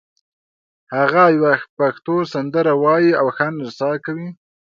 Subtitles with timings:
[0.95, 4.29] هغه یوه پښتو سندره وایي او ښه نڅا کوي